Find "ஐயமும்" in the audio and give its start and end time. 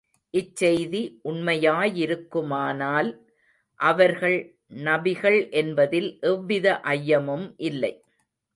6.91-7.47